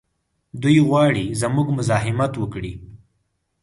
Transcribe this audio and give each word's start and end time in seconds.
دوی 0.61 0.77
غواړي 0.87 1.25
زموږ 1.41 1.67
مزاحمت 1.77 2.33
وکړي. 2.37 2.73